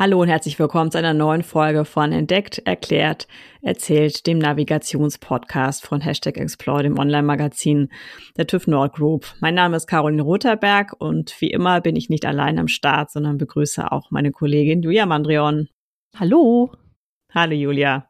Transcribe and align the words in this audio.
Hallo 0.00 0.22
und 0.22 0.28
herzlich 0.28 0.56
willkommen 0.60 0.92
zu 0.92 0.98
einer 0.98 1.12
neuen 1.12 1.42
Folge 1.42 1.84
von 1.84 2.12
Entdeckt, 2.12 2.58
Erklärt, 2.64 3.26
Erzählt, 3.62 4.28
dem 4.28 4.38
Navigationspodcast 4.38 5.84
von 5.84 6.00
Hashtag 6.00 6.36
Explore, 6.36 6.84
dem 6.84 7.00
Online-Magazin 7.00 7.88
der 8.36 8.46
TÜV 8.46 8.68
Nord 8.68 8.94
Group. 8.94 9.26
Mein 9.40 9.56
Name 9.56 9.76
ist 9.76 9.88
Caroline 9.88 10.22
Rotherberg 10.22 10.94
und 11.00 11.34
wie 11.40 11.50
immer 11.50 11.80
bin 11.80 11.96
ich 11.96 12.10
nicht 12.10 12.26
allein 12.26 12.60
am 12.60 12.68
Start, 12.68 13.10
sondern 13.10 13.38
begrüße 13.38 13.90
auch 13.90 14.12
meine 14.12 14.30
Kollegin 14.30 14.82
Julia 14.82 15.04
Mandrion. 15.04 15.68
Hallo. 16.14 16.70
Hallo 17.34 17.54
Julia. 17.54 18.07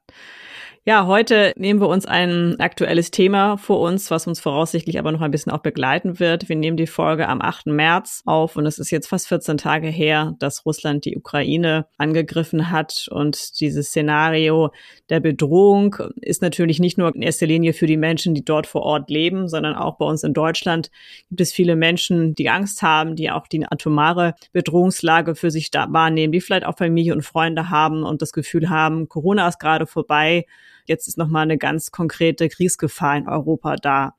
Ja, 0.88 1.06
heute 1.06 1.52
nehmen 1.58 1.82
wir 1.82 1.88
uns 1.88 2.06
ein 2.06 2.58
aktuelles 2.60 3.10
Thema 3.10 3.58
vor 3.58 3.78
uns, 3.78 4.10
was 4.10 4.26
uns 4.26 4.40
voraussichtlich 4.40 4.98
aber 4.98 5.12
noch 5.12 5.20
ein 5.20 5.30
bisschen 5.30 5.52
auch 5.52 5.58
begleiten 5.60 6.18
wird. 6.18 6.48
Wir 6.48 6.56
nehmen 6.56 6.78
die 6.78 6.86
Folge 6.86 7.28
am 7.28 7.42
8. 7.42 7.66
März 7.66 8.22
auf 8.24 8.56
und 8.56 8.64
es 8.64 8.78
ist 8.78 8.90
jetzt 8.90 9.06
fast 9.06 9.28
14 9.28 9.58
Tage 9.58 9.88
her, 9.88 10.34
dass 10.38 10.64
Russland 10.64 11.04
die 11.04 11.14
Ukraine 11.14 11.84
angegriffen 11.98 12.70
hat 12.70 13.06
und 13.10 13.60
dieses 13.60 13.88
Szenario 13.88 14.70
der 15.10 15.20
Bedrohung 15.20 15.94
ist 16.22 16.40
natürlich 16.40 16.80
nicht 16.80 16.96
nur 16.96 17.14
in 17.14 17.20
erster 17.20 17.44
Linie 17.44 17.74
für 17.74 17.86
die 17.86 17.98
Menschen, 17.98 18.32
die 18.32 18.42
dort 18.46 18.66
vor 18.66 18.80
Ort 18.80 19.10
leben, 19.10 19.46
sondern 19.46 19.74
auch 19.74 19.98
bei 19.98 20.06
uns 20.06 20.24
in 20.24 20.32
Deutschland 20.32 20.90
gibt 21.28 21.42
es 21.42 21.52
viele 21.52 21.76
Menschen, 21.76 22.34
die 22.34 22.48
Angst 22.48 22.80
haben, 22.80 23.14
die 23.14 23.30
auch 23.30 23.46
die 23.46 23.62
atomare 23.62 24.36
Bedrohungslage 24.54 25.34
für 25.34 25.50
sich 25.50 25.70
da 25.70 25.86
wahrnehmen, 25.92 26.32
die 26.32 26.40
vielleicht 26.40 26.64
auch 26.64 26.78
Familie 26.78 27.12
und 27.12 27.26
Freunde 27.26 27.68
haben 27.68 28.04
und 28.04 28.22
das 28.22 28.32
Gefühl 28.32 28.70
haben, 28.70 29.06
Corona 29.10 29.46
ist 29.48 29.60
gerade 29.60 29.86
vorbei 29.86 30.46
Jetzt 30.88 31.06
ist 31.06 31.18
nochmal 31.18 31.42
eine 31.42 31.58
ganz 31.58 31.90
konkrete 31.92 32.48
Kriegsgefahr 32.48 33.16
in 33.16 33.28
Europa 33.28 33.76
da. 33.76 34.14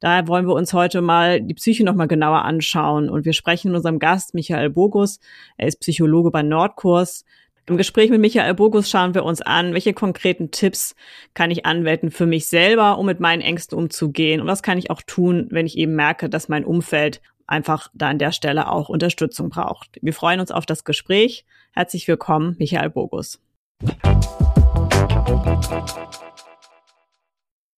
Daher 0.00 0.26
wollen 0.28 0.46
wir 0.46 0.54
uns 0.54 0.72
heute 0.72 1.02
mal 1.02 1.40
die 1.40 1.54
Psyche 1.54 1.84
nochmal 1.84 2.08
genauer 2.08 2.44
anschauen. 2.44 3.08
Und 3.08 3.24
wir 3.24 3.32
sprechen 3.32 3.70
mit 3.70 3.76
unserem 3.76 3.98
Gast 3.98 4.34
Michael 4.34 4.70
Bogus. 4.70 5.20
Er 5.56 5.68
ist 5.68 5.80
Psychologe 5.80 6.30
bei 6.30 6.42
Nordkurs. 6.42 7.24
Im 7.66 7.76
Gespräch 7.76 8.10
mit 8.10 8.20
Michael 8.20 8.54
Bogus 8.54 8.90
schauen 8.90 9.14
wir 9.14 9.24
uns 9.24 9.40
an, 9.42 9.74
welche 9.74 9.92
konkreten 9.92 10.50
Tipps 10.50 10.96
kann 11.34 11.52
ich 11.52 11.66
anwenden 11.66 12.10
für 12.10 12.26
mich 12.26 12.48
selber, 12.48 12.98
um 12.98 13.06
mit 13.06 13.20
meinen 13.20 13.42
Ängsten 13.42 13.78
umzugehen. 13.78 14.40
Und 14.40 14.48
was 14.48 14.62
kann 14.62 14.78
ich 14.78 14.90
auch 14.90 15.02
tun, 15.02 15.46
wenn 15.50 15.66
ich 15.66 15.78
eben 15.78 15.94
merke, 15.94 16.28
dass 16.28 16.48
mein 16.48 16.64
Umfeld 16.64 17.20
einfach 17.46 17.88
da 17.94 18.08
an 18.08 18.18
der 18.18 18.32
Stelle 18.32 18.70
auch 18.70 18.88
Unterstützung 18.88 19.50
braucht. 19.50 19.98
Wir 20.02 20.14
freuen 20.14 20.40
uns 20.40 20.50
auf 20.50 20.66
das 20.66 20.84
Gespräch. 20.84 21.44
Herzlich 21.72 22.08
willkommen, 22.08 22.56
Michael 22.58 22.90
Bogus. 22.90 23.40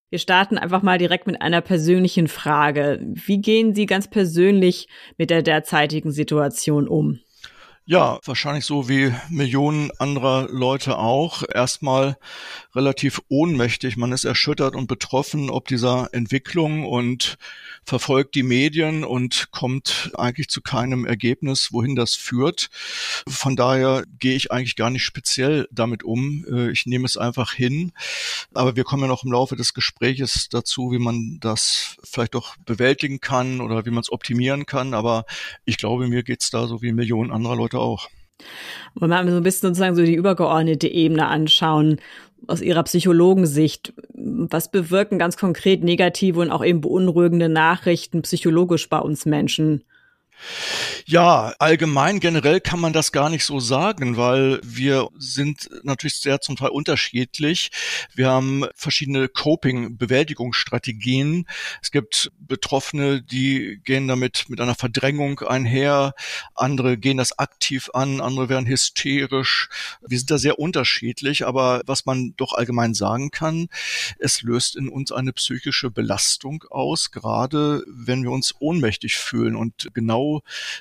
Wir 0.09 0.19
starten 0.19 0.59
einfach 0.59 0.83
mal 0.83 0.99
direkt 0.99 1.25
mit 1.25 1.41
einer 1.41 1.61
persönlichen 1.61 2.27
Frage. 2.27 2.99
Wie 3.01 3.41
gehen 3.41 3.73
Sie 3.73 3.87
ganz 3.87 4.07
persönlich 4.07 4.87
mit 5.17 5.31
der 5.31 5.41
derzeitigen 5.41 6.11
Situation 6.11 6.87
um? 6.87 7.19
Ja, 7.85 8.17
wahrscheinlich 8.23 8.63
so 8.63 8.87
wie 8.87 9.13
Millionen 9.27 9.91
anderer 9.99 10.47
Leute 10.49 10.97
auch. 10.97 11.43
Erstmal 11.53 12.15
relativ 12.73 13.21
ohnmächtig. 13.27 13.97
Man 13.97 14.13
ist 14.13 14.23
erschüttert 14.23 14.73
und 14.73 14.87
betroffen 14.87 15.49
ob 15.49 15.67
dieser 15.67 16.07
Entwicklung 16.13 16.85
und 16.85 17.37
verfolgt 17.83 18.35
die 18.35 18.43
Medien 18.43 19.03
und 19.03 19.51
kommt 19.51 20.11
eigentlich 20.17 20.47
zu 20.47 20.61
keinem 20.61 21.05
Ergebnis, 21.05 21.73
wohin 21.73 21.97
das 21.97 22.15
führt. 22.15 22.69
Von 23.27 23.57
daher 23.57 24.05
gehe 24.17 24.35
ich 24.35 24.53
eigentlich 24.53 24.77
gar 24.77 24.89
nicht 24.89 25.03
speziell 25.03 25.67
damit 25.69 26.03
um. 26.03 26.45
Äh, 26.49 26.71
ich 26.71 26.85
nehme 26.85 27.05
es 27.05 27.17
einfach 27.17 27.51
hin. 27.51 27.91
Aber 28.53 28.77
wir 28.77 28.85
kommen 28.85 29.03
ja 29.03 29.09
noch 29.09 29.25
im 29.25 29.33
Laufe 29.33 29.57
des 29.57 29.73
Gespräches 29.73 30.47
dazu, 30.49 30.93
wie 30.93 30.99
man 30.99 31.39
das 31.41 31.97
vielleicht 32.01 32.35
doch 32.35 32.55
bewältigen 32.65 33.19
kann 33.19 33.59
oder 33.59 33.85
wie 33.85 33.91
man 33.91 34.01
es 34.01 34.11
optimieren 34.11 34.65
kann. 34.65 34.93
Aber 34.93 35.25
ich 35.65 35.77
glaube, 35.77 36.07
mir 36.07 36.23
geht's 36.23 36.49
da 36.49 36.65
so 36.65 36.81
wie 36.81 36.93
Millionen 36.93 37.31
anderer 37.31 37.57
Leute 37.57 37.72
heute 37.73 37.83
auch. 37.83 38.09
Wollen 38.95 39.11
wir 39.11 39.23
mal 39.23 39.29
so 39.29 39.37
ein 39.37 39.43
bisschen 39.43 39.69
sozusagen 39.69 39.95
so 39.95 40.03
die 40.03 40.15
übergeordnete 40.15 40.87
Ebene 40.87 41.27
anschauen, 41.27 41.99
aus 42.47 42.61
Ihrer 42.61 42.83
Psychologensicht. 42.83 43.93
Was 44.13 44.69
bewirken 44.69 45.17
ganz 45.17 45.37
konkret 45.37 45.83
negative 45.83 46.41
und 46.41 46.51
auch 46.51 46.63
eben 46.63 46.81
beunruhigende 46.81 47.47
Nachrichten 47.47 48.21
psychologisch 48.23 48.89
bei 48.89 48.99
uns 48.99 49.25
Menschen? 49.25 49.83
Ja, 51.05 51.53
allgemein 51.59 52.21
generell 52.21 52.61
kann 52.61 52.79
man 52.79 52.93
das 52.93 53.11
gar 53.11 53.29
nicht 53.29 53.43
so 53.43 53.59
sagen, 53.59 54.15
weil 54.15 54.61
wir 54.63 55.09
sind 55.17 55.69
natürlich 55.83 56.15
sehr 56.15 56.39
zum 56.39 56.55
Teil 56.55 56.69
unterschiedlich. 56.69 57.71
Wir 58.13 58.29
haben 58.29 58.63
verschiedene 58.73 59.27
Coping-Bewältigungsstrategien. 59.27 61.45
Es 61.81 61.91
gibt 61.91 62.31
Betroffene, 62.39 63.21
die 63.21 63.81
gehen 63.83 64.07
damit 64.07 64.45
mit 64.47 64.61
einer 64.61 64.75
Verdrängung 64.75 65.41
einher. 65.41 66.13
Andere 66.55 66.97
gehen 66.97 67.17
das 67.17 67.37
aktiv 67.37 67.89
an, 67.93 68.21
andere 68.21 68.47
werden 68.47 68.67
hysterisch. 68.67 69.67
Wir 70.07 70.17
sind 70.17 70.31
da 70.31 70.37
sehr 70.37 70.57
unterschiedlich, 70.57 71.45
aber 71.45 71.81
was 71.85 72.05
man 72.05 72.33
doch 72.37 72.53
allgemein 72.53 72.93
sagen 72.93 73.29
kann, 73.31 73.67
es 74.19 74.41
löst 74.41 74.77
in 74.77 74.87
uns 74.87 75.11
eine 75.11 75.33
psychische 75.33 75.91
Belastung 75.91 76.63
aus, 76.69 77.11
gerade 77.11 77.83
wenn 77.87 78.23
wir 78.23 78.31
uns 78.31 78.55
ohnmächtig 78.59 79.17
fühlen 79.17 79.57
und 79.57 79.89
genau 79.93 80.22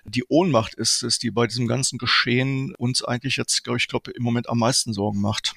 die 0.04 0.24
Ohnmacht 0.28 0.74
ist 0.74 1.02
es, 1.02 1.18
die 1.18 1.30
bei 1.30 1.46
diesem 1.46 1.66
ganzen 1.66 1.98
Geschehen 1.98 2.74
uns 2.76 3.02
eigentlich 3.04 3.36
jetzt, 3.36 3.62
glaube 3.64 3.78
ich, 3.78 3.88
glaube 3.88 4.10
im 4.12 4.22
Moment 4.22 4.48
am 4.48 4.58
meisten 4.58 4.92
Sorgen 4.92 5.20
macht. 5.20 5.54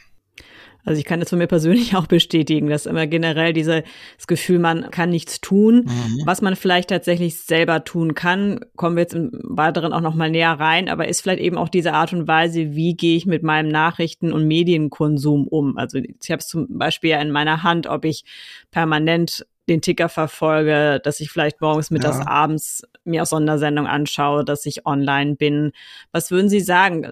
Also 0.86 1.00
ich 1.00 1.06
kann 1.06 1.20
das 1.20 1.30
von 1.30 1.40
mir 1.40 1.48
persönlich 1.48 1.96
auch 1.96 2.08
bestätigen, 2.08 2.70
dass 2.70 2.86
immer 2.86 3.08
generell 3.08 3.54
dieses 3.54 3.84
Gefühl, 4.28 4.60
man 4.60 4.92
kann 4.92 5.10
nichts 5.10 5.42
tun, 5.42 5.86
mhm. 5.86 6.22
was 6.26 6.42
man 6.42 6.56
vielleicht 6.56 6.90
tatsächlich 6.90 7.40
selber 7.40 7.84
tun 7.84 8.14
kann, 8.14 8.60
kommen 8.76 8.96
wir 8.96 9.02
jetzt 9.02 9.16
im 9.16 9.32
Weiteren 9.44 9.92
auch 9.94 10.02
noch 10.02 10.16
mal 10.16 10.30
näher 10.30 10.54
rein, 10.54 10.88
aber 10.88 11.08
ist 11.08 11.22
vielleicht 11.22 11.42
eben 11.42 11.58
auch 11.58 11.70
diese 11.70 11.94
Art 11.94 12.14
und 12.14 12.28
Weise, 12.28 12.76
wie 12.76 12.96
gehe 12.96 13.18
ich 13.18 13.26
mit 13.26 13.44
meinem 13.44 13.70
Nachrichten- 13.70 14.32
und 14.32 14.48
Medienkonsum 14.48 15.48
um. 15.48 15.78
Also 15.78 15.98
ich 15.98 16.32
habe 16.32 16.40
es 16.40 16.48
zum 16.48 16.78
Beispiel 16.78 17.12
ja 17.12 17.22
in 17.22 17.32
meiner 17.32 17.64
Hand, 17.64 17.88
ob 17.88 18.06
ich 18.06 18.24
permanent 18.72 19.46
den 19.68 19.82
Ticker 19.82 20.10
verfolge, 20.10 21.00
dass 21.04 21.20
ich 21.20 21.32
vielleicht 21.32 21.62
morgens, 21.62 21.90
mittags, 21.90 22.20
ja. 22.20 22.28
abends 22.28 22.84
mir 23.04 23.24
auch 23.24 23.28
Sondersendungen 23.28 23.90
anschaue, 23.90 24.46
dass 24.46 24.66
ich 24.66 24.86
online 24.86 25.36
bin. 25.36 25.72
Was 26.12 26.32
würden 26.32 26.50
Sie 26.50 26.60
sagen? 26.60 27.08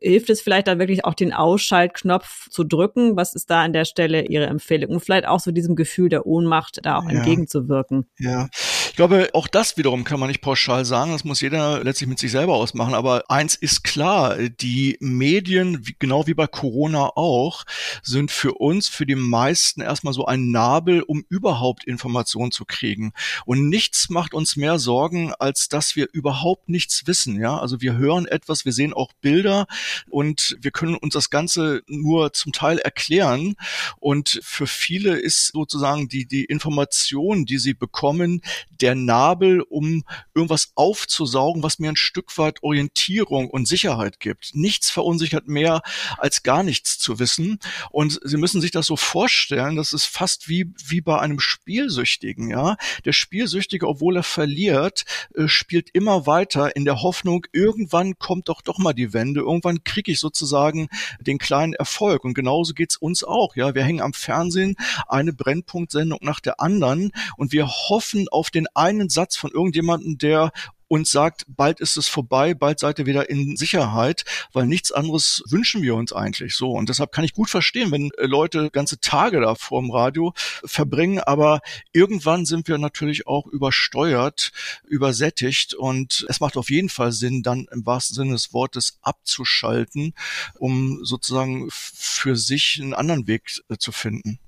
Hilft 0.00 0.30
es 0.30 0.40
vielleicht 0.40 0.68
da 0.68 0.78
wirklich 0.78 1.04
auch 1.04 1.14
den 1.14 1.32
Ausschaltknopf 1.32 2.48
zu 2.50 2.64
drücken? 2.64 3.16
Was 3.16 3.34
ist 3.34 3.50
da 3.50 3.62
an 3.62 3.72
der 3.72 3.84
Stelle 3.84 4.26
Ihre 4.26 4.46
Empfehlung? 4.46 4.92
Und 4.92 5.00
vielleicht 5.00 5.26
auch 5.26 5.40
so 5.40 5.50
diesem 5.50 5.74
Gefühl 5.74 6.08
der 6.08 6.26
Ohnmacht 6.26 6.80
da 6.84 6.98
auch 6.98 7.04
ja. 7.04 7.18
entgegenzuwirken? 7.18 8.06
Ja, 8.18 8.48
ich 8.96 8.98
glaube, 8.98 9.28
auch 9.34 9.46
das 9.46 9.76
wiederum 9.76 10.04
kann 10.04 10.18
man 10.18 10.30
nicht 10.30 10.40
pauschal 10.40 10.86
sagen. 10.86 11.12
Das 11.12 11.22
muss 11.22 11.42
jeder 11.42 11.84
letztlich 11.84 12.08
mit 12.08 12.18
sich 12.18 12.30
selber 12.30 12.54
ausmachen. 12.54 12.94
Aber 12.94 13.24
eins 13.28 13.54
ist 13.54 13.84
klar, 13.84 14.38
die 14.38 14.96
Medien, 15.00 15.84
genau 15.98 16.26
wie 16.26 16.32
bei 16.32 16.46
Corona 16.46 17.10
auch, 17.14 17.64
sind 18.02 18.30
für 18.30 18.54
uns, 18.54 18.88
für 18.88 19.04
die 19.04 19.14
meisten 19.14 19.82
erstmal 19.82 20.14
so 20.14 20.24
ein 20.24 20.50
Nabel, 20.50 21.02
um 21.02 21.26
überhaupt 21.28 21.84
Informationen 21.84 22.52
zu 22.52 22.64
kriegen. 22.64 23.12
Und 23.44 23.68
nichts 23.68 24.08
macht 24.08 24.32
uns 24.32 24.56
mehr 24.56 24.78
Sorgen, 24.78 25.34
als 25.34 25.68
dass 25.68 25.94
wir 25.94 26.08
überhaupt 26.14 26.70
nichts 26.70 27.06
wissen. 27.06 27.38
Ja, 27.38 27.58
also 27.58 27.82
wir 27.82 27.98
hören 27.98 28.24
etwas, 28.24 28.64
wir 28.64 28.72
sehen 28.72 28.94
auch 28.94 29.12
Bilder 29.20 29.66
und 30.08 30.56
wir 30.58 30.70
können 30.70 30.94
uns 30.94 31.12
das 31.12 31.28
Ganze 31.28 31.82
nur 31.86 32.32
zum 32.32 32.52
Teil 32.52 32.78
erklären. 32.78 33.56
Und 33.98 34.40
für 34.42 34.66
viele 34.66 35.18
ist 35.18 35.48
sozusagen 35.48 36.08
die, 36.08 36.24
die 36.24 36.46
Information, 36.46 37.44
die 37.44 37.58
sie 37.58 37.74
bekommen, 37.74 38.40
der 38.80 38.85
Nabel, 38.94 39.62
um 39.62 40.04
irgendwas 40.34 40.72
aufzusaugen, 40.74 41.62
was 41.62 41.78
mir 41.78 41.90
ein 41.90 41.96
Stück 41.96 42.36
weit 42.38 42.62
Orientierung 42.62 43.50
und 43.50 43.66
Sicherheit 43.66 44.20
gibt. 44.20 44.50
Nichts 44.54 44.90
verunsichert 44.90 45.48
mehr, 45.48 45.82
als 46.18 46.42
gar 46.42 46.62
nichts 46.62 46.98
zu 46.98 47.18
wissen. 47.18 47.58
Und 47.90 48.20
Sie 48.24 48.36
müssen 48.36 48.60
sich 48.60 48.70
das 48.70 48.86
so 48.86 48.96
vorstellen, 48.96 49.76
das 49.76 49.92
ist 49.92 50.04
fast 50.04 50.48
wie, 50.48 50.72
wie 50.86 51.00
bei 51.00 51.18
einem 51.18 51.40
Spielsüchtigen, 51.40 52.50
ja. 52.50 52.76
Der 53.04 53.12
Spielsüchtige, 53.12 53.88
obwohl 53.88 54.16
er 54.16 54.22
verliert, 54.22 55.04
äh, 55.34 55.48
spielt 55.48 55.90
immer 55.92 56.26
weiter 56.26 56.76
in 56.76 56.84
der 56.84 57.02
Hoffnung, 57.02 57.46
irgendwann 57.52 58.18
kommt 58.18 58.48
doch 58.48 58.62
doch 58.62 58.78
mal 58.78 58.92
die 58.92 59.12
Wende, 59.12 59.40
irgendwann 59.40 59.84
kriege 59.84 60.12
ich 60.12 60.20
sozusagen 60.20 60.88
den 61.20 61.38
kleinen 61.38 61.72
Erfolg. 61.74 62.24
Und 62.24 62.34
genauso 62.34 62.74
geht's 62.74 62.96
uns 62.96 63.24
auch, 63.24 63.56
ja. 63.56 63.74
Wir 63.74 63.84
hängen 63.84 64.00
am 64.00 64.12
Fernsehen 64.12 64.76
eine 65.08 65.32
Brennpunktsendung 65.32 66.18
nach 66.22 66.40
der 66.40 66.60
anderen 66.60 67.12
und 67.36 67.52
wir 67.52 67.66
hoffen 67.68 68.28
auf 68.28 68.50
den 68.50 68.66
einen 68.76 69.08
Satz 69.08 69.36
von 69.36 69.50
irgendjemandem, 69.50 70.18
der 70.18 70.52
und 70.88 71.06
sagt, 71.06 71.44
bald 71.48 71.80
ist 71.80 71.96
es 71.96 72.08
vorbei, 72.08 72.54
bald 72.54 72.78
seid 72.78 72.98
ihr 72.98 73.06
wieder 73.06 73.28
in 73.28 73.56
Sicherheit, 73.56 74.24
weil 74.52 74.66
nichts 74.66 74.92
anderes 74.92 75.42
wünschen 75.48 75.82
wir 75.82 75.94
uns 75.94 76.12
eigentlich 76.12 76.54
so. 76.54 76.70
Und 76.70 76.88
deshalb 76.88 77.12
kann 77.12 77.24
ich 77.24 77.32
gut 77.32 77.50
verstehen, 77.50 77.90
wenn 77.90 78.10
äh, 78.18 78.26
Leute 78.26 78.70
ganze 78.70 79.00
Tage 79.00 79.40
da 79.40 79.54
vorm 79.54 79.90
Radio 79.90 80.32
verbringen, 80.36 81.18
aber 81.20 81.60
irgendwann 81.92 82.46
sind 82.46 82.68
wir 82.68 82.78
natürlich 82.78 83.26
auch 83.26 83.46
übersteuert, 83.46 84.52
übersättigt 84.86 85.74
und 85.74 86.24
es 86.28 86.40
macht 86.40 86.56
auf 86.56 86.70
jeden 86.70 86.88
Fall 86.88 87.12
Sinn, 87.12 87.42
dann 87.42 87.66
im 87.72 87.84
wahrsten 87.84 88.14
Sinne 88.14 88.32
des 88.32 88.52
Wortes 88.52 88.98
abzuschalten, 89.02 90.14
um 90.58 91.04
sozusagen 91.04 91.68
für 91.70 92.36
sich 92.36 92.78
einen 92.80 92.94
anderen 92.94 93.26
Weg 93.26 93.60
äh, 93.68 93.76
zu 93.76 93.92
finden. 93.92 94.38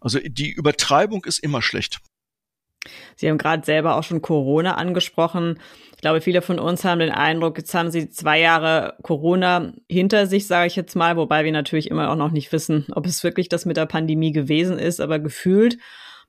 Also 0.00 0.18
die 0.20 0.50
Übertreibung 0.50 1.24
ist 1.24 1.38
immer 1.38 1.62
schlecht. 1.62 2.00
Sie 3.16 3.28
haben 3.28 3.38
gerade 3.38 3.64
selber 3.64 3.96
auch 3.96 4.02
schon 4.02 4.22
Corona 4.22 4.74
angesprochen. 4.74 5.58
Ich 5.94 6.00
glaube, 6.02 6.20
viele 6.20 6.42
von 6.42 6.58
uns 6.58 6.84
haben 6.84 7.00
den 7.00 7.10
Eindruck, 7.10 7.58
jetzt 7.58 7.74
haben 7.74 7.90
Sie 7.90 8.10
zwei 8.10 8.38
Jahre 8.38 8.94
Corona 9.02 9.72
hinter 9.90 10.26
sich, 10.26 10.46
sage 10.46 10.68
ich 10.68 10.76
jetzt 10.76 10.94
mal, 10.94 11.16
wobei 11.16 11.44
wir 11.44 11.52
natürlich 11.52 11.90
immer 11.90 12.10
auch 12.10 12.16
noch 12.16 12.30
nicht 12.30 12.52
wissen, 12.52 12.86
ob 12.92 13.06
es 13.06 13.24
wirklich 13.24 13.48
das 13.48 13.64
mit 13.64 13.76
der 13.76 13.86
Pandemie 13.86 14.32
gewesen 14.32 14.78
ist, 14.78 15.00
aber 15.00 15.18
gefühlt. 15.18 15.78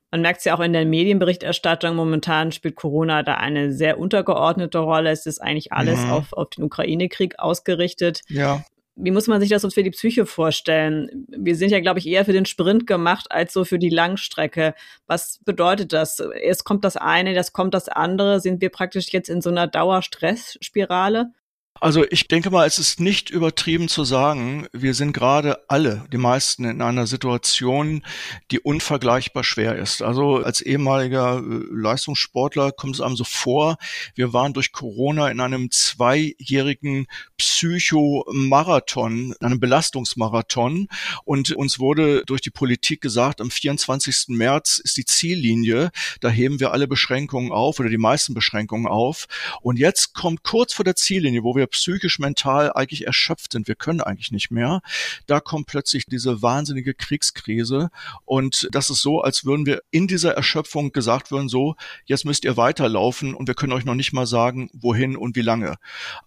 Man 0.09 0.21
merkt 0.21 0.39
es 0.39 0.45
ja 0.45 0.55
auch 0.55 0.61
in 0.61 0.71
der 0.71 0.85
Medienberichterstattung. 0.85 1.94
Momentan 1.95 2.53
spielt 2.53 2.75
Corona 2.75 3.23
da 3.23 3.33
eine 3.33 3.73
sehr 3.73 4.00
untergeordnete 4.00 4.79
Rolle. 4.79 5.11
Es 5.11 5.25
ist 5.25 5.39
eigentlich 5.39 5.73
alles 5.73 6.05
mhm. 6.05 6.11
auf, 6.11 6.33
auf 6.33 6.50
den 6.51 6.63
Ukraine-Krieg 6.63 7.39
ausgerichtet. 7.39 8.21
Ja 8.29 8.63
wie 8.97 9.11
muss 9.11 9.27
man 9.27 9.39
sich 9.39 9.49
das 9.49 9.61
so 9.61 9.69
für 9.69 9.83
die 9.83 9.91
Psyche 9.91 10.25
vorstellen? 10.25 11.27
Wir 11.29 11.55
sind 11.55 11.69
ja, 11.69 11.79
glaube 11.79 11.99
ich, 11.99 12.07
eher 12.07 12.25
für 12.25 12.33
den 12.33 12.45
Sprint 12.45 12.88
gemacht 12.88 13.27
als 13.31 13.53
so 13.53 13.63
für 13.63 13.77
die 13.79 13.89
Langstrecke. 13.89 14.73
Was 15.05 15.39
bedeutet 15.45 15.94
das? 15.94 16.19
Erst 16.19 16.65
kommt 16.65 16.83
das 16.83 16.97
eine, 16.97 17.33
das 17.35 17.53
kommt 17.53 17.73
das 17.73 17.89
andere. 17.89 18.39
Sind 18.39 18.59
wir 18.61 18.69
praktisch 18.69 19.09
jetzt 19.13 19.29
in 19.29 19.41
so 19.41 19.49
einer 19.49 19.67
Dauerstressspirale? 19.67 21.31
Also 21.79 22.03
ich 22.09 22.27
denke 22.27 22.50
mal, 22.50 22.65
es 22.65 22.79
ist 22.79 23.00
nicht 23.00 23.29
übertrieben 23.29 23.88
zu 23.88 24.03
sagen, 24.03 24.68
wir 24.74 24.95
sind 24.95 25.13
gerade 25.13 25.59
alle, 25.68 26.06
die 26.12 26.18
meisten, 26.18 26.65
in 26.65 26.81
einer 26.81 27.06
Situation, 27.06 28.03
die 28.51 28.59
unvergleichbar 28.59 29.44
schwer 29.44 29.75
ist. 29.75 30.01
Also 30.01 30.38
als 30.38 30.62
ehemaliger 30.62 31.38
äh, 31.38 31.63
Leistungssportler 31.71 32.71
kommt 32.71 32.95
es 32.95 33.01
einem 33.01 33.15
so 33.15 33.24
vor, 33.24 33.77
wir 34.15 34.33
waren 34.33 34.53
durch 34.53 34.71
Corona 34.71 35.29
in 35.29 35.39
einem 35.39 35.69
zweijährigen 35.69 37.06
Psychomarathon, 37.38 39.35
einem 39.39 39.59
Belastungsmarathon 39.59 40.88
und 41.25 41.51
uns 41.51 41.79
wurde 41.79 42.24
durch 42.25 42.41
die 42.41 42.50
Politik 42.50 43.01
gesagt, 43.01 43.39
am 43.39 43.51
24. 43.51 44.29
März 44.29 44.81
ist 44.83 44.97
die 44.97 45.06
Ziellinie, 45.06 45.91
da 46.21 46.29
heben 46.29 46.59
wir 46.59 46.71
alle 46.71 46.88
Beschränkungen 46.88 47.51
auf 47.51 47.79
oder 47.79 47.89
die 47.89 47.97
meisten 47.97 48.33
Beschränkungen 48.33 48.88
auf 48.88 49.27
und 49.62 49.77
jetzt 49.77 50.13
kommt 50.13 50.41
kurz 50.44 50.74
vor 50.74 50.85
der 50.85 50.95
Ziellinie, 50.95 51.44
wo 51.44 51.56
wir 51.56 51.66
psychisch, 51.67 52.19
mental 52.19 52.71
eigentlich 52.73 53.05
erschöpft 53.05 53.51
sind. 53.51 53.67
Wir 53.67 53.75
können 53.75 54.01
eigentlich 54.01 54.31
nicht 54.31 54.51
mehr. 54.51 54.81
Da 55.25 55.39
kommt 55.39 55.67
plötzlich 55.67 56.05
diese 56.05 56.41
wahnsinnige 56.41 56.93
Kriegskrise. 56.93 57.89
Und 58.25 58.67
das 58.71 58.89
ist 58.89 59.01
so, 59.01 59.21
als 59.21 59.45
würden 59.45 59.65
wir 59.65 59.81
in 59.91 60.07
dieser 60.07 60.33
Erschöpfung 60.33 60.91
gesagt 60.91 61.31
würden, 61.31 61.49
so, 61.49 61.75
jetzt 62.05 62.25
müsst 62.25 62.45
ihr 62.45 62.57
weiterlaufen 62.57 63.33
und 63.33 63.47
wir 63.47 63.55
können 63.55 63.73
euch 63.73 63.85
noch 63.85 63.95
nicht 63.95 64.13
mal 64.13 64.25
sagen, 64.25 64.69
wohin 64.73 65.15
und 65.15 65.35
wie 65.35 65.41
lange. 65.41 65.75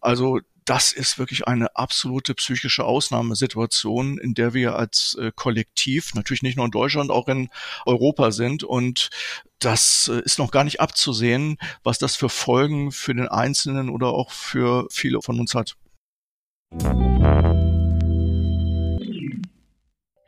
Also 0.01 0.41
das 0.71 0.93
ist 0.93 1.19
wirklich 1.19 1.49
eine 1.49 1.75
absolute 1.75 2.33
psychische 2.37 2.85
Ausnahmesituation, 2.85 4.19
in 4.19 4.35
der 4.35 4.55
wir 4.55 4.77
als 4.77 5.17
äh, 5.21 5.33
Kollektiv, 5.35 6.15
natürlich 6.15 6.43
nicht 6.43 6.55
nur 6.57 6.65
in 6.65 6.71
Deutschland, 6.71 7.11
auch 7.11 7.27
in 7.27 7.49
Europa 7.87 8.31
sind. 8.31 8.63
Und 8.63 9.11
das 9.59 10.07
äh, 10.07 10.21
ist 10.21 10.39
noch 10.39 10.53
gar 10.53 10.63
nicht 10.63 10.81
abzusehen, 10.81 11.59
was 11.83 11.99
das 11.99 12.15
für 12.15 12.29
Folgen 12.29 12.93
für 12.93 13.13
den 13.13 13.27
Einzelnen 13.27 13.91
oder 13.91 14.11
auch 14.11 14.31
für 14.31 14.87
viele 14.93 15.21
von 15.23 15.41
uns 15.41 15.57
hat. 15.57 15.75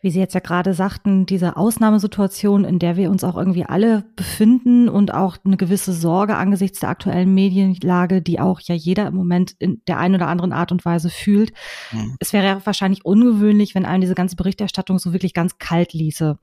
Wie 0.02 0.10
Sie 0.10 0.19
jetzt 0.19 0.34
ja 0.34 0.40
gerade 0.40 0.75
sagten, 0.75 1.26
diese 1.26 1.56
Ausnahmesituation, 1.56 2.64
in 2.64 2.81
der 2.81 2.96
wir 2.96 3.08
uns 3.08 3.22
auch 3.22 3.37
irgendwie 3.37 3.64
alle 3.64 4.04
befinden 4.16 4.88
und 4.88 5.14
auch 5.14 5.37
eine 5.44 5.56
gewisse 5.56 5.93
Sorge 5.93 6.34
angesichts 6.34 6.81
der 6.81 6.88
aktuellen 6.88 7.32
Medienlage, 7.32 8.20
die 8.20 8.40
auch 8.40 8.60
ja 8.60 8.75
jeder 8.75 9.06
im 9.06 9.14
Moment 9.14 9.54
in 9.60 9.81
der 9.87 9.99
einen 9.99 10.16
oder 10.16 10.26
anderen 10.26 10.52
Art 10.52 10.72
und 10.72 10.84
Weise 10.84 11.08
fühlt. 11.08 11.52
Mhm. 11.93 12.16
Es 12.19 12.32
wäre 12.32 12.44
ja 12.44 12.66
wahrscheinlich 12.66 13.04
ungewöhnlich, 13.04 13.76
wenn 13.76 13.87
einem 13.87 14.00
diese 14.00 14.16
ganze 14.16 14.34
Berichterstattung 14.34 14.99
so 14.99 15.12
wirklich 15.12 15.34
ganz 15.34 15.58
kalt 15.58 15.93
ließe. 15.93 16.37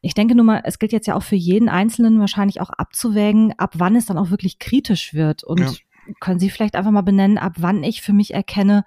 Ich 0.00 0.14
denke 0.14 0.34
nur 0.34 0.46
mal, 0.46 0.62
es 0.64 0.78
gilt 0.78 0.92
jetzt 0.92 1.06
ja 1.06 1.16
auch 1.16 1.22
für 1.22 1.36
jeden 1.36 1.68
Einzelnen 1.68 2.18
wahrscheinlich 2.18 2.62
auch 2.62 2.70
abzuwägen, 2.70 3.52
ab 3.58 3.74
wann 3.76 3.94
es 3.94 4.06
dann 4.06 4.16
auch 4.16 4.30
wirklich 4.30 4.58
kritisch 4.58 5.12
wird. 5.12 5.44
Und 5.44 5.60
ja. 5.60 5.70
können 6.20 6.38
Sie 6.38 6.48
vielleicht 6.48 6.76
einfach 6.76 6.92
mal 6.92 7.02
benennen, 7.02 7.36
ab 7.36 7.56
wann 7.58 7.84
ich 7.84 8.00
für 8.00 8.14
mich 8.14 8.32
erkenne, 8.32 8.84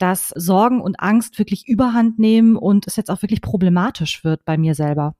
dass 0.00 0.32
Sorgen 0.34 0.80
und 0.80 0.98
Angst 0.98 1.38
wirklich 1.38 1.68
überhand 1.68 2.18
nehmen 2.18 2.56
und 2.56 2.86
es 2.86 2.96
jetzt 2.96 3.10
auch 3.10 3.22
wirklich 3.22 3.42
problematisch 3.42 4.24
wird 4.24 4.44
bei 4.44 4.56
mir 4.56 4.74
selber. 4.74 5.14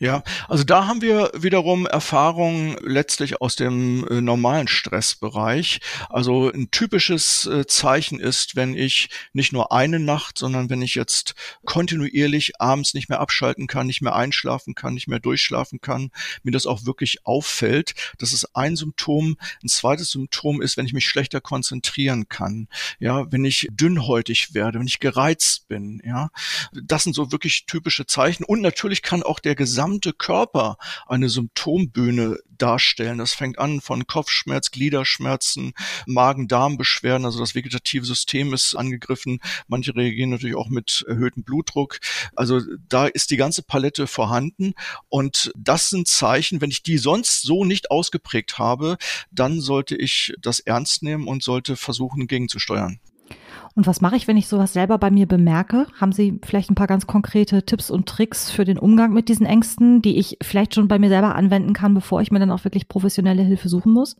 Ja, 0.00 0.22
also 0.46 0.62
da 0.62 0.86
haben 0.86 1.02
wir 1.02 1.32
wiederum 1.34 1.84
Erfahrungen 1.84 2.76
letztlich 2.82 3.40
aus 3.40 3.56
dem 3.56 4.06
äh, 4.06 4.20
normalen 4.20 4.68
Stressbereich. 4.68 5.80
Also 6.08 6.52
ein 6.52 6.70
typisches 6.70 7.46
äh, 7.46 7.66
Zeichen 7.66 8.20
ist, 8.20 8.54
wenn 8.54 8.76
ich 8.76 9.08
nicht 9.32 9.52
nur 9.52 9.72
eine 9.72 9.98
Nacht, 9.98 10.38
sondern 10.38 10.70
wenn 10.70 10.82
ich 10.82 10.94
jetzt 10.94 11.34
kontinuierlich 11.64 12.60
abends 12.60 12.94
nicht 12.94 13.08
mehr 13.08 13.18
abschalten 13.18 13.66
kann, 13.66 13.88
nicht 13.88 14.00
mehr 14.00 14.14
einschlafen 14.14 14.76
kann, 14.76 14.94
nicht 14.94 15.08
mehr 15.08 15.18
durchschlafen 15.18 15.80
kann, 15.80 16.12
mir 16.44 16.52
das 16.52 16.66
auch 16.66 16.84
wirklich 16.86 17.26
auffällt. 17.26 17.94
Das 18.18 18.32
ist 18.32 18.54
ein 18.54 18.76
Symptom. 18.76 19.36
Ein 19.64 19.68
zweites 19.68 20.12
Symptom 20.12 20.62
ist, 20.62 20.76
wenn 20.76 20.86
ich 20.86 20.92
mich 20.92 21.08
schlechter 21.08 21.40
konzentrieren 21.40 22.28
kann. 22.28 22.68
Ja, 23.00 23.26
wenn 23.32 23.44
ich 23.44 23.66
dünnhäutig 23.72 24.54
werde, 24.54 24.78
wenn 24.78 24.86
ich 24.86 25.00
gereizt 25.00 25.66
bin. 25.66 26.00
Ja, 26.04 26.30
das 26.72 27.02
sind 27.02 27.16
so 27.16 27.32
wirklich 27.32 27.66
typische 27.66 28.06
Zeichen. 28.06 28.44
Und 28.44 28.60
natürlich 28.60 29.02
kann 29.02 29.24
auch 29.24 29.40
der 29.40 29.56
gesamte 29.56 29.87
gesamte 29.88 30.12
Körper 30.12 30.76
eine 31.06 31.30
Symptombühne 31.30 32.38
darstellen. 32.58 33.18
Das 33.18 33.32
fängt 33.32 33.58
an 33.58 33.80
von 33.80 34.06
Kopfschmerz, 34.06 34.70
Gliederschmerzen, 34.70 35.72
Magen-Darm-Beschwerden, 36.06 37.24
also 37.24 37.38
das 37.38 37.54
vegetative 37.54 38.04
System 38.04 38.52
ist 38.52 38.74
angegriffen. 38.74 39.40
Manche 39.66 39.96
reagieren 39.96 40.30
natürlich 40.30 40.56
auch 40.56 40.68
mit 40.68 41.06
erhöhtem 41.08 41.42
Blutdruck. 41.42 42.00
Also 42.36 42.60
da 42.88 43.06
ist 43.06 43.30
die 43.30 43.38
ganze 43.38 43.62
Palette 43.62 44.06
vorhanden 44.06 44.74
und 45.08 45.52
das 45.56 45.88
sind 45.88 46.06
Zeichen, 46.06 46.60
wenn 46.60 46.70
ich 46.70 46.82
die 46.82 46.98
sonst 46.98 47.42
so 47.42 47.64
nicht 47.64 47.90
ausgeprägt 47.90 48.58
habe, 48.58 48.98
dann 49.30 49.60
sollte 49.62 49.96
ich 49.96 50.34
das 50.38 50.58
ernst 50.60 51.02
nehmen 51.02 51.26
und 51.26 51.42
sollte 51.42 51.76
versuchen, 51.76 52.26
gegenzusteuern. 52.26 53.00
Und 53.74 53.86
was 53.86 54.00
mache 54.00 54.16
ich, 54.16 54.26
wenn 54.26 54.36
ich 54.36 54.48
sowas 54.48 54.72
selber 54.72 54.98
bei 54.98 55.10
mir 55.10 55.26
bemerke? 55.26 55.86
Haben 56.00 56.12
Sie 56.12 56.40
vielleicht 56.44 56.70
ein 56.70 56.74
paar 56.74 56.86
ganz 56.86 57.06
konkrete 57.06 57.64
Tipps 57.64 57.90
und 57.90 58.08
Tricks 58.08 58.50
für 58.50 58.64
den 58.64 58.78
Umgang 58.78 59.12
mit 59.12 59.28
diesen 59.28 59.46
Ängsten, 59.46 60.02
die 60.02 60.18
ich 60.18 60.36
vielleicht 60.42 60.74
schon 60.74 60.88
bei 60.88 60.98
mir 60.98 61.08
selber 61.08 61.36
anwenden 61.36 61.74
kann, 61.74 61.94
bevor 61.94 62.20
ich 62.20 62.30
mir 62.30 62.40
dann 62.40 62.50
auch 62.50 62.64
wirklich 62.64 62.88
professionelle 62.88 63.42
Hilfe 63.42 63.68
suchen 63.68 63.92
muss? 63.92 64.16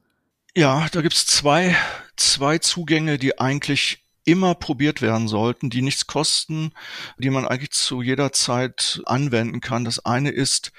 Ja, 0.54 0.86
da 0.92 1.02
gibt's 1.02 1.26
zwei, 1.26 1.74
zwei 2.16 2.58
Zugänge, 2.58 3.18
die 3.18 3.38
eigentlich 3.38 4.04
immer 4.24 4.54
probiert 4.54 5.00
werden 5.00 5.26
sollten, 5.26 5.70
die 5.70 5.82
nichts 5.82 6.06
kosten, 6.06 6.72
die 7.16 7.30
man 7.30 7.46
eigentlich 7.46 7.70
zu 7.70 8.02
jeder 8.02 8.32
Zeit 8.32 9.00
anwenden 9.06 9.60
kann. 9.60 9.84
Das 9.84 10.04
eine 10.04 10.30
ist 10.30 10.70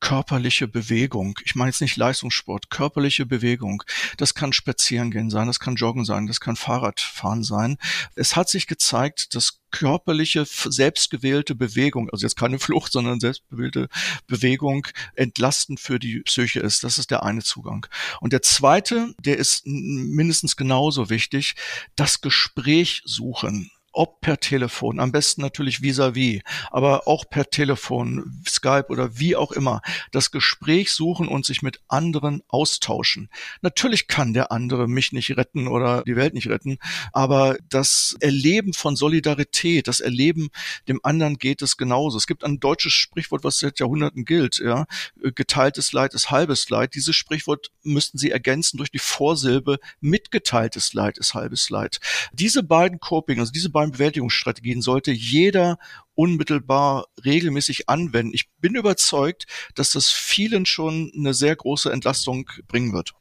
körperliche 0.00 0.68
Bewegung. 0.68 1.38
Ich 1.44 1.54
meine 1.54 1.70
jetzt 1.70 1.80
nicht 1.80 1.96
Leistungssport, 1.96 2.70
körperliche 2.70 3.24
Bewegung. 3.26 3.82
Das 4.18 4.34
kann 4.34 4.52
Spazierengehen 4.52 5.30
sein, 5.30 5.46
das 5.46 5.60
kann 5.60 5.76
Joggen 5.76 6.04
sein, 6.04 6.26
das 6.26 6.40
kann 6.40 6.56
Fahrradfahren 6.56 7.42
sein. 7.42 7.78
Es 8.14 8.36
hat 8.36 8.48
sich 8.48 8.66
gezeigt, 8.66 9.34
dass 9.34 9.60
körperliche, 9.70 10.44
selbstgewählte 10.46 11.54
Bewegung, 11.54 12.08
also 12.10 12.24
jetzt 12.24 12.36
keine 12.36 12.58
Flucht, 12.60 12.92
sondern 12.92 13.18
selbstgewählte 13.18 13.88
Bewegung 14.26 14.86
entlastend 15.14 15.80
für 15.80 15.98
die 15.98 16.20
Psyche 16.20 16.60
ist. 16.60 16.84
Das 16.84 16.98
ist 16.98 17.10
der 17.10 17.22
eine 17.22 17.42
Zugang. 17.42 17.86
Und 18.20 18.32
der 18.32 18.42
zweite, 18.42 19.14
der 19.18 19.38
ist 19.38 19.66
mindestens 19.66 20.56
genauso 20.56 21.10
wichtig, 21.10 21.54
das 21.96 22.20
Gespräch 22.20 23.02
suchen 23.04 23.70
ob 23.94 24.20
per 24.20 24.40
Telefon, 24.40 25.00
am 25.00 25.12
besten 25.12 25.40
natürlich 25.40 25.80
vis-à-vis, 25.80 26.40
-vis, 26.40 26.42
aber 26.70 27.06
auch 27.08 27.24
per 27.28 27.48
Telefon, 27.48 28.42
Skype 28.46 28.86
oder 28.88 29.18
wie 29.18 29.36
auch 29.36 29.52
immer, 29.52 29.80
das 30.12 30.30
Gespräch 30.30 30.92
suchen 30.92 31.28
und 31.28 31.46
sich 31.46 31.62
mit 31.62 31.80
anderen 31.88 32.42
austauschen. 32.48 33.30
Natürlich 33.62 34.06
kann 34.08 34.34
der 34.34 34.52
andere 34.52 34.88
mich 34.88 35.12
nicht 35.12 35.36
retten 35.36 35.68
oder 35.68 36.02
die 36.02 36.16
Welt 36.16 36.34
nicht 36.34 36.48
retten, 36.48 36.78
aber 37.12 37.56
das 37.68 38.16
Erleben 38.20 38.72
von 38.72 38.96
Solidarität, 38.96 39.88
das 39.88 40.00
Erleben 40.00 40.48
dem 40.88 41.00
anderen 41.02 41.38
geht 41.38 41.62
es 41.62 41.76
genauso. 41.76 42.18
Es 42.18 42.26
gibt 42.26 42.44
ein 42.44 42.60
deutsches 42.60 42.92
Sprichwort, 42.92 43.44
was 43.44 43.58
seit 43.58 43.80
Jahrhunderten 43.80 44.24
gilt, 44.24 44.58
ja, 44.58 44.86
geteiltes 45.34 45.92
Leid 45.92 46.14
ist 46.14 46.30
halbes 46.30 46.68
Leid. 46.70 46.94
Dieses 46.94 47.16
Sprichwort 47.16 47.70
müssten 47.82 48.18
Sie 48.18 48.30
ergänzen 48.30 48.76
durch 48.76 48.90
die 48.90 48.98
Vorsilbe 48.98 49.78
mitgeteiltes 50.00 50.94
Leid 50.94 51.18
ist 51.18 51.34
halbes 51.34 51.70
Leid. 51.70 52.00
Diese 52.32 52.62
beiden 52.62 53.00
Coping, 53.00 53.38
also 53.40 53.52
diese 53.52 53.70
beiden 53.70 53.83
Bewältigungsstrategien 53.92 54.82
sollte 54.82 55.12
jeder 55.12 55.78
unmittelbar 56.14 57.06
regelmäßig 57.24 57.88
anwenden. 57.88 58.34
Ich 58.34 58.50
bin 58.60 58.74
überzeugt, 58.74 59.46
dass 59.74 59.90
das 59.90 60.10
vielen 60.10 60.66
schon 60.66 61.12
eine 61.16 61.34
sehr 61.34 61.56
große 61.56 61.92
Entlastung 61.92 62.50
bringen 62.68 62.92
wird. 62.92 63.14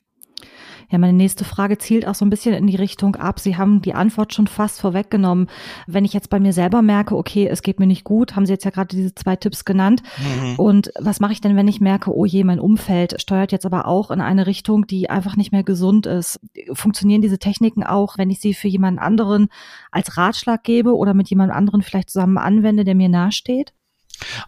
Ja, 0.89 0.97
meine 0.97 1.13
nächste 1.13 1.45
Frage 1.45 1.77
zielt 1.77 2.07
auch 2.07 2.15
so 2.15 2.25
ein 2.25 2.29
bisschen 2.29 2.53
in 2.53 2.67
die 2.67 2.75
Richtung 2.75 3.15
ab. 3.15 3.39
Sie 3.39 3.57
haben 3.57 3.81
die 3.81 3.93
Antwort 3.93 4.33
schon 4.33 4.47
fast 4.47 4.81
vorweggenommen. 4.81 5.47
Wenn 5.87 6.05
ich 6.05 6.13
jetzt 6.13 6.29
bei 6.29 6.39
mir 6.39 6.53
selber 6.53 6.81
merke, 6.81 7.15
okay, 7.15 7.47
es 7.47 7.61
geht 7.61 7.79
mir 7.79 7.87
nicht 7.87 8.03
gut, 8.03 8.35
haben 8.35 8.45
Sie 8.45 8.53
jetzt 8.53 8.65
ja 8.65 8.71
gerade 8.71 8.95
diese 8.95 9.15
zwei 9.15 9.35
Tipps 9.35 9.65
genannt. 9.65 10.03
Mhm. 10.17 10.55
Und 10.55 10.91
was 10.99 11.19
mache 11.19 11.33
ich 11.33 11.41
denn, 11.41 11.55
wenn 11.55 11.67
ich 11.67 11.81
merke, 11.81 12.15
oh 12.15 12.25
je, 12.25 12.43
mein 12.43 12.59
Umfeld 12.59 13.19
steuert 13.21 13.51
jetzt 13.51 13.65
aber 13.65 13.87
auch 13.87 14.11
in 14.11 14.21
eine 14.21 14.47
Richtung, 14.47 14.87
die 14.87 15.09
einfach 15.09 15.35
nicht 15.35 15.51
mehr 15.51 15.63
gesund 15.63 16.05
ist? 16.05 16.39
Funktionieren 16.73 17.21
diese 17.21 17.39
Techniken 17.39 17.83
auch, 17.83 18.17
wenn 18.17 18.29
ich 18.29 18.39
sie 18.39 18.53
für 18.53 18.67
jemanden 18.67 18.99
anderen 18.99 19.47
als 19.91 20.17
Ratschlag 20.17 20.63
gebe 20.63 20.95
oder 20.95 21.13
mit 21.13 21.29
jemand 21.29 21.51
anderen 21.51 21.81
vielleicht 21.81 22.09
zusammen 22.09 22.37
anwende, 22.37 22.83
der 22.83 22.95
mir 22.95 23.09
nahesteht? 23.09 23.73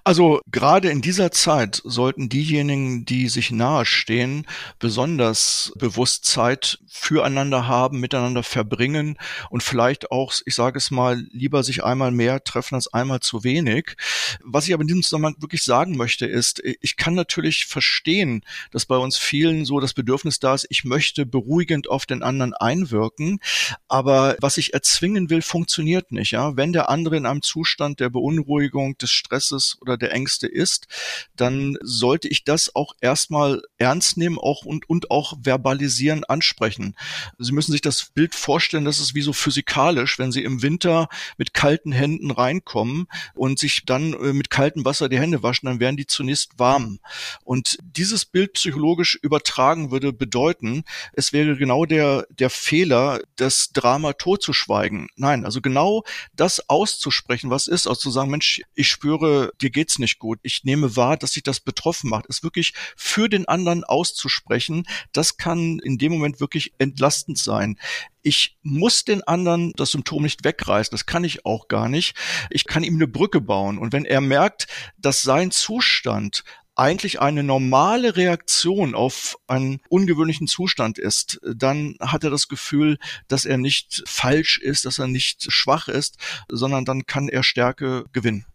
Also 0.04 0.42
gerade 0.52 0.90
in 0.90 1.02
dieser 1.02 1.32
Zeit 1.32 1.82
sollten 1.84 2.30
diejenigen, 2.30 3.06
die 3.06 3.28
sich 3.30 3.52
nahestehen, 3.52 4.46
besonders 4.80 5.74
bewusst 5.76 6.26
Zeit 6.26 6.80
füreinander 6.88 7.68
haben, 7.68 8.00
miteinander 8.00 8.44
verbringen 8.44 9.18
und 9.50 9.64
vielleicht 9.64 10.12
auch, 10.12 10.34
ich 10.46 10.56
sage 10.56 10.78
es 10.78 10.92
mal, 10.92 11.26
lieber 11.32 11.64
sich 11.64 11.84
einmal 11.84 12.12
mehr 12.12 12.44
treffen 12.44 12.76
als 12.76 12.94
einmal 12.94 13.20
zu 13.20 13.44
wenig. 13.44 13.96
Was 14.44 14.68
ich 14.68 14.74
aber 14.74 14.82
in 14.82 14.88
diesem 14.88 15.04
Zusammenhang 15.04 15.36
wirklich 15.40 15.64
sagen 15.64 15.98
möchte, 15.98 16.26
ist, 16.26 16.62
ich 16.64 16.96
kann 16.96 17.16
natürlich 17.16 17.66
verstehen, 17.66 18.44
dass 18.72 18.86
bei 18.86 18.98
uns 18.98 19.18
vielen 19.18 19.66
so 19.66 19.80
das 19.80 19.94
Bedürfnis 19.94 20.40
da 20.40 20.54
ist, 20.54 20.68
ich 20.70 20.84
möchte 20.84 21.26
beruhigend 21.26 21.90
auf 21.90 22.06
den 22.06 22.24
anderen 22.24 22.54
einwirken, 22.54 23.40
aber 23.88 24.36
was 24.40 24.58
ich 24.58 24.74
erzwingen 24.74 25.30
will, 25.30 25.42
funktioniert 25.42 26.12
nicht. 26.12 26.32
Ja? 26.32 26.56
Wenn 26.56 26.74
der 26.74 26.90
andere 26.90 27.18
in 27.18 27.26
einem 27.26 27.42
Zustand 27.42 28.00
der 28.00 28.10
Beunruhigung, 28.10 28.98
des 28.98 29.12
Stresses, 29.12 29.55
Stresses 29.56 29.78
oder 29.82 29.98
der 29.98 30.12
Ängste 30.12 30.48
ist, 30.48 30.88
dann 31.36 31.78
sollte 31.82 32.28
ich 32.28 32.44
das 32.44 32.76
auch 32.76 32.94
erstmal 33.02 33.62
ernst 33.78 34.18
nehmen 34.18 34.38
auch 34.38 34.66
und, 34.66 34.90
und 34.90 35.12
auch 35.12 35.34
verbalisieren, 35.42 36.24
ansprechen. 36.24 36.96
Sie 37.38 37.52
müssen 37.52 37.72
sich 37.72 37.82
das 37.82 38.06
Bild 38.14 38.36
vorstellen, 38.36 38.86
das 38.86 39.00
ist 39.00 39.16
wie 39.16 39.22
so 39.22 39.34
physikalisch, 39.34 40.20
wenn 40.20 40.32
Sie 40.32 40.44
im 40.44 40.62
Winter 40.62 41.08
mit 41.38 41.54
kalten 41.54 41.92
Händen 41.92 42.32
reinkommen 42.32 43.08
und 43.34 43.60
sich 43.60 43.86
dann 43.86 44.14
äh, 44.14 44.34
mit 44.34 44.50
kaltem 44.50 44.86
Wasser 44.86 45.10
die 45.10 45.20
Hände 45.20 45.44
waschen, 45.44 45.68
dann 45.68 45.80
werden 45.80 45.98
die 45.98 46.08
zunächst 46.08 46.58
warm. 46.58 47.00
Und 47.44 47.78
dieses 47.82 48.26
Bild 48.26 48.54
psychologisch 48.54 49.16
übertragen 49.22 49.92
würde 49.92 50.14
bedeuten, 50.14 50.84
es 51.14 51.34
wäre 51.34 51.56
genau 51.58 51.86
der, 51.86 52.28
der 52.30 52.50
Fehler, 52.50 53.22
das 53.36 53.72
Drama 53.72 54.14
totzuschweigen. 54.14 55.10
Nein, 55.16 55.46
also 55.46 55.62
genau 55.62 56.04
das 56.36 56.70
auszusprechen, 56.70 57.50
was 57.50 57.68
ist, 57.68 57.88
also 57.88 58.00
zu 58.00 58.12
sagen, 58.12 58.32
Mensch, 58.32 58.62
ich 58.74 58.90
spüre 58.90 59.45
dir 59.62 59.70
geht's 59.70 60.00
nicht 60.00 60.20
gut. 60.20 60.40
Ich 60.44 60.64
nehme 60.64 60.96
wahr, 60.96 61.18
dass 61.18 61.34
sich 61.34 61.44
das 61.44 61.60
betroffen 61.60 62.10
macht. 62.10 62.26
Es 62.30 62.44
wirklich 62.44 62.74
für 62.96 63.30
den 63.30 63.48
anderen 63.48 63.84
auszusprechen, 63.84 64.86
das 65.14 65.38
kann 65.38 65.80
in 65.80 65.98
dem 65.98 66.12
Moment 66.14 66.40
wirklich 66.40 66.74
entlastend 66.78 67.38
sein. 67.38 67.78
Ich 68.22 68.58
muss 68.64 69.06
den 69.06 69.24
anderen 69.24 69.72
das 69.76 69.92
Symptom 69.92 70.24
nicht 70.24 70.44
wegreißen. 70.44 70.92
Das 70.92 71.06
kann 71.06 71.24
ich 71.24 71.46
auch 71.46 71.68
gar 71.68 71.90
nicht. 71.90 72.16
Ich 72.50 72.66
kann 72.66 72.84
ihm 72.84 72.96
eine 72.96 73.08
Brücke 73.08 73.40
bauen. 73.42 73.78
Und 73.78 73.94
wenn 73.94 74.06
er 74.06 74.22
merkt, 74.22 74.68
dass 74.98 75.22
sein 75.22 75.52
Zustand 75.52 76.44
eigentlich 76.76 77.22
eine 77.22 77.44
normale 77.44 78.16
Reaktion 78.16 78.96
auf 78.96 79.38
einen 79.48 79.82
ungewöhnlichen 79.90 80.48
Zustand 80.48 80.98
ist, 80.98 81.40
dann 81.44 81.96
hat 82.00 82.24
er 82.24 82.30
das 82.30 82.48
Gefühl, 82.48 82.98
dass 83.28 83.46
er 83.46 83.58
nicht 83.58 84.04
falsch 84.06 84.60
ist, 84.60 84.86
dass 84.86 85.00
er 85.00 85.08
nicht 85.08 85.52
schwach 85.52 85.88
ist, 85.88 86.18
sondern 86.50 86.86
dann 86.86 87.06
kann 87.06 87.30
er 87.30 87.44
Stärke 87.44 88.06
gewinnen. 88.12 88.46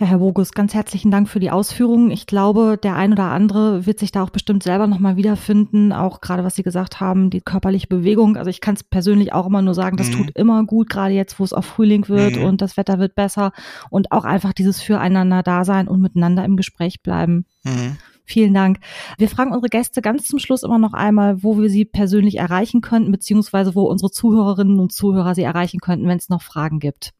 Ja, 0.00 0.06
Herr 0.06 0.18
Bogus, 0.18 0.52
ganz 0.52 0.74
herzlichen 0.74 1.10
Dank 1.10 1.28
für 1.28 1.40
die 1.40 1.50
Ausführungen. 1.50 2.12
Ich 2.12 2.28
glaube, 2.28 2.78
der 2.80 2.94
ein 2.94 3.10
oder 3.10 3.24
andere 3.24 3.84
wird 3.84 3.98
sich 3.98 4.12
da 4.12 4.22
auch 4.22 4.30
bestimmt 4.30 4.62
selber 4.62 4.86
nochmal 4.86 5.16
wiederfinden, 5.16 5.92
auch 5.92 6.20
gerade 6.20 6.44
was 6.44 6.54
Sie 6.54 6.62
gesagt 6.62 7.00
haben, 7.00 7.30
die 7.30 7.40
körperliche 7.40 7.88
Bewegung. 7.88 8.36
Also 8.36 8.48
ich 8.48 8.60
kann 8.60 8.76
es 8.76 8.84
persönlich 8.84 9.32
auch 9.32 9.46
immer 9.46 9.60
nur 9.60 9.74
sagen, 9.74 9.96
das 9.96 10.10
mhm. 10.10 10.12
tut 10.12 10.30
immer 10.36 10.64
gut, 10.64 10.88
gerade 10.88 11.14
jetzt, 11.14 11.40
wo 11.40 11.44
es 11.44 11.52
auch 11.52 11.64
Frühling 11.64 12.08
wird 12.08 12.36
mhm. 12.36 12.44
und 12.44 12.62
das 12.62 12.76
Wetter 12.76 13.00
wird 13.00 13.16
besser 13.16 13.50
und 13.90 14.12
auch 14.12 14.24
einfach 14.24 14.52
dieses 14.52 14.80
Füreinander 14.80 15.42
da 15.42 15.64
sein 15.64 15.88
und 15.88 16.00
miteinander 16.00 16.44
im 16.44 16.56
Gespräch 16.56 17.02
bleiben. 17.02 17.46
Mhm. 17.64 17.96
Vielen 18.28 18.52
Dank. 18.52 18.78
Wir 19.16 19.30
fragen 19.30 19.52
unsere 19.52 19.70
Gäste 19.70 20.02
ganz 20.02 20.28
zum 20.28 20.38
Schluss 20.38 20.62
immer 20.62 20.78
noch 20.78 20.92
einmal, 20.92 21.42
wo 21.42 21.58
wir 21.58 21.70
sie 21.70 21.86
persönlich 21.86 22.36
erreichen 22.36 22.82
könnten, 22.82 23.10
beziehungsweise 23.10 23.74
wo 23.74 23.84
unsere 23.84 24.10
Zuhörerinnen 24.10 24.78
und 24.78 24.92
Zuhörer 24.92 25.34
sie 25.34 25.44
erreichen 25.44 25.80
könnten, 25.80 26.06
wenn 26.06 26.18
es 26.18 26.28
noch 26.28 26.42
Fragen 26.42 26.78
gibt. 26.78 27.14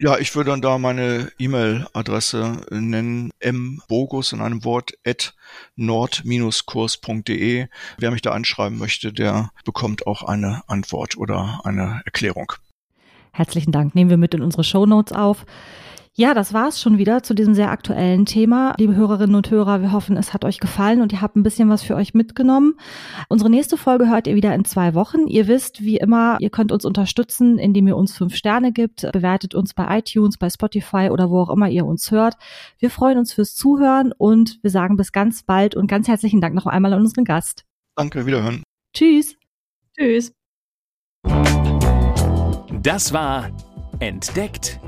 Ja, 0.00 0.16
ich 0.16 0.36
würde 0.36 0.50
dann 0.50 0.62
da 0.62 0.78
meine 0.78 1.32
E-Mail-Adresse 1.40 2.60
nennen, 2.70 3.32
mbogus 3.44 4.32
in 4.32 4.40
einem 4.40 4.64
Wort 4.64 4.92
at 5.04 5.34
nord-kurs.de. 5.74 7.66
Wer 7.98 8.10
mich 8.12 8.22
da 8.22 8.30
anschreiben 8.30 8.78
möchte, 8.78 9.12
der 9.12 9.50
bekommt 9.64 10.06
auch 10.06 10.22
eine 10.22 10.62
Antwort 10.68 11.16
oder 11.16 11.62
eine 11.64 12.02
Erklärung. 12.04 12.52
Herzlichen 13.32 13.72
Dank. 13.72 13.96
Nehmen 13.96 14.10
wir 14.10 14.18
mit 14.18 14.34
in 14.34 14.42
unsere 14.42 14.62
Show 14.62 14.86
Notes 14.86 15.12
auf. 15.12 15.44
Ja, 16.18 16.34
das 16.34 16.52
war's 16.52 16.80
schon 16.80 16.98
wieder 16.98 17.22
zu 17.22 17.32
diesem 17.32 17.54
sehr 17.54 17.70
aktuellen 17.70 18.26
Thema. 18.26 18.74
Liebe 18.76 18.96
Hörerinnen 18.96 19.36
und 19.36 19.52
Hörer, 19.52 19.82
wir 19.82 19.92
hoffen, 19.92 20.16
es 20.16 20.34
hat 20.34 20.44
euch 20.44 20.58
gefallen 20.58 21.00
und 21.00 21.12
ihr 21.12 21.20
habt 21.20 21.36
ein 21.36 21.44
bisschen 21.44 21.68
was 21.68 21.84
für 21.84 21.94
euch 21.94 22.12
mitgenommen. 22.12 22.74
Unsere 23.28 23.48
nächste 23.48 23.76
Folge 23.76 24.08
hört 24.10 24.26
ihr 24.26 24.34
wieder 24.34 24.52
in 24.52 24.64
zwei 24.64 24.94
Wochen. 24.94 25.28
Ihr 25.28 25.46
wisst, 25.46 25.80
wie 25.80 25.96
immer, 25.96 26.36
ihr 26.40 26.50
könnt 26.50 26.72
uns 26.72 26.84
unterstützen, 26.84 27.56
indem 27.56 27.86
ihr 27.86 27.96
uns 27.96 28.16
fünf 28.16 28.34
Sterne 28.34 28.72
gibt, 28.72 29.02
bewertet 29.12 29.54
uns 29.54 29.74
bei 29.74 29.96
iTunes, 29.96 30.38
bei 30.38 30.50
Spotify 30.50 31.10
oder 31.12 31.30
wo 31.30 31.38
auch 31.40 31.50
immer 31.50 31.68
ihr 31.68 31.86
uns 31.86 32.10
hört. 32.10 32.34
Wir 32.80 32.90
freuen 32.90 33.18
uns 33.18 33.32
fürs 33.32 33.54
Zuhören 33.54 34.10
und 34.10 34.58
wir 34.62 34.70
sagen 34.70 34.96
bis 34.96 35.12
ganz 35.12 35.44
bald 35.44 35.76
und 35.76 35.86
ganz 35.86 36.08
herzlichen 36.08 36.40
Dank 36.40 36.52
noch 36.52 36.66
einmal 36.66 36.94
an 36.94 37.02
unseren 37.02 37.26
Gast. 37.26 37.64
Danke, 37.94 38.26
wiederhören. 38.26 38.64
Tschüss. 38.92 39.36
Tschüss. 39.96 40.32
Das 42.82 43.12
war 43.12 43.52
Entdeckt, 44.00 44.78